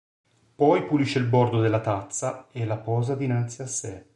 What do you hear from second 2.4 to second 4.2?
e la posa dinanzi a sé.